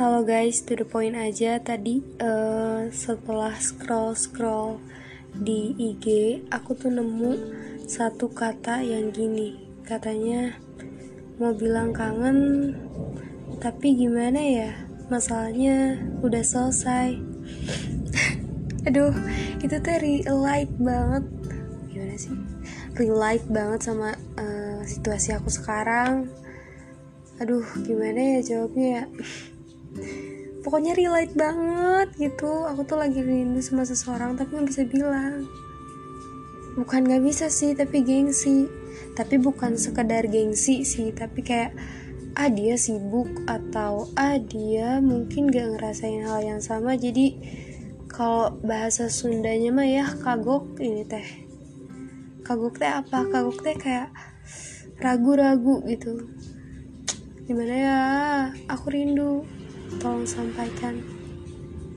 [0.00, 4.80] Halo guys, to the point aja tadi uh, setelah scroll scroll
[5.36, 7.36] di IG, aku tuh nemu
[7.84, 10.56] satu kata yang gini, katanya
[11.36, 12.72] mau bilang kangen,
[13.60, 14.72] tapi gimana ya,
[15.12, 17.20] masalahnya udah selesai.
[18.88, 19.12] Aduh,
[19.60, 21.24] itu tuh relate banget,
[21.92, 22.40] gimana sih?
[22.96, 26.24] Relate banget sama uh, situasi aku sekarang.
[27.36, 29.04] Aduh, gimana ya jawabnya ya?
[30.60, 32.68] pokoknya relate banget gitu.
[32.68, 35.48] Aku tuh lagi rindu sama seseorang tapi nggak bisa bilang.
[36.76, 38.68] Bukan nggak bisa sih tapi gengsi.
[39.16, 41.74] Tapi bukan sekedar gengsi sih tapi kayak
[42.38, 46.94] ah dia sibuk atau ah dia mungkin gak ngerasain hal yang sama.
[46.94, 47.36] Jadi
[48.06, 51.26] kalau bahasa Sundanya mah ya kagok ini teh.
[52.46, 53.26] Kagok teh apa?
[53.26, 54.14] Kagok teh kayak
[55.02, 56.30] ragu-ragu gitu.
[57.50, 58.00] Gimana ya?
[58.70, 59.42] Aku rindu
[60.00, 60.98] tolong sampaikan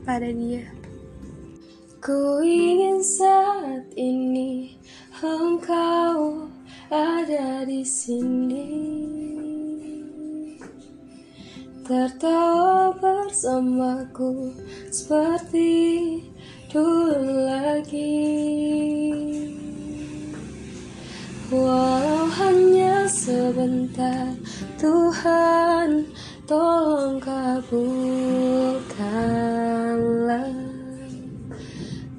[0.03, 0.67] pada dia.
[2.03, 4.75] Ku ingin saat ini
[5.23, 6.51] engkau
[6.91, 8.67] ada di sini
[11.87, 14.51] Tertawa bersamaku
[14.91, 15.71] seperti
[16.67, 18.19] dulu lagi
[21.53, 24.33] Walau hanya sebentar
[24.81, 25.92] Tuhan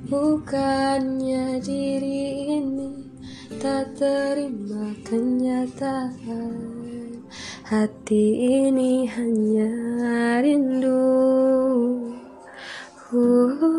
[0.05, 3.09] Bukannya diri ini
[3.57, 6.53] tak terima kenyataan
[7.65, 8.25] Hati
[8.69, 9.73] ini hanya
[10.45, 11.09] rindu
[13.17, 13.74] uh.